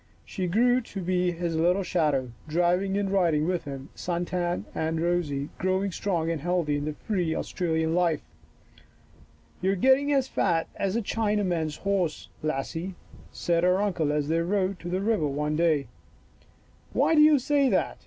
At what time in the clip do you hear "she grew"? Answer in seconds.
0.25-0.81